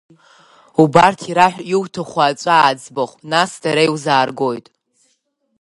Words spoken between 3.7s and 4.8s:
иузааргоит.